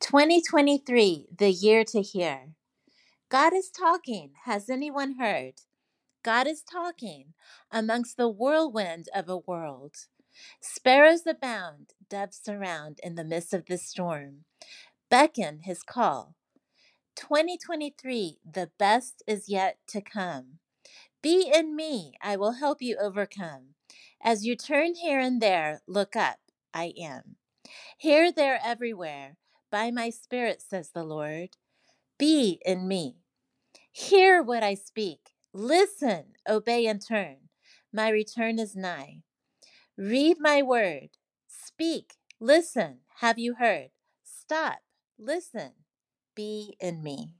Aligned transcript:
2023, 0.00 1.26
the 1.36 1.50
year 1.50 1.84
to 1.84 2.00
hear. 2.00 2.48
God 3.30 3.52
is 3.52 3.70
talking. 3.70 4.30
Has 4.44 4.70
anyone 4.70 5.16
heard? 5.18 5.60
God 6.24 6.46
is 6.46 6.62
talking 6.62 7.34
amongst 7.70 8.16
the 8.16 8.28
whirlwind 8.28 9.08
of 9.14 9.28
a 9.28 9.36
world. 9.36 9.94
Sparrows 10.60 11.26
abound, 11.26 11.90
doves 12.08 12.40
surround 12.42 12.98
in 13.02 13.14
the 13.14 13.24
midst 13.24 13.52
of 13.52 13.66
the 13.66 13.76
storm. 13.76 14.44
Beckon 15.10 15.60
his 15.64 15.82
call. 15.82 16.34
2023, 17.16 18.38
the 18.50 18.70
best 18.78 19.22
is 19.26 19.50
yet 19.50 19.76
to 19.88 20.00
come. 20.00 20.60
Be 21.22 21.52
in 21.54 21.76
me, 21.76 22.14
I 22.22 22.36
will 22.36 22.52
help 22.52 22.80
you 22.80 22.96
overcome. 22.98 23.74
As 24.22 24.46
you 24.46 24.56
turn 24.56 24.94
here 24.94 25.20
and 25.20 25.42
there, 25.42 25.82
look 25.86 26.16
up, 26.16 26.38
I 26.72 26.94
am. 26.98 27.36
Here, 27.98 28.32
there, 28.32 28.58
everywhere, 28.64 29.36
by 29.70 29.90
my 29.90 30.10
Spirit, 30.10 30.62
says 30.62 30.90
the 30.90 31.04
Lord. 31.04 31.50
Be 32.18 32.60
in 32.64 32.86
me. 32.88 33.16
Hear 33.92 34.42
what 34.42 34.62
I 34.62 34.74
speak. 34.74 35.30
Listen, 35.52 36.34
obey, 36.48 36.86
and 36.86 37.04
turn. 37.04 37.36
My 37.92 38.08
return 38.08 38.58
is 38.58 38.76
nigh. 38.76 39.22
Read 39.96 40.36
my 40.40 40.62
word. 40.62 41.10
Speak. 41.48 42.14
Listen. 42.38 42.98
Have 43.16 43.38
you 43.38 43.54
heard? 43.54 43.90
Stop. 44.24 44.78
Listen. 45.18 45.72
Be 46.34 46.76
in 46.80 47.02
me. 47.02 47.39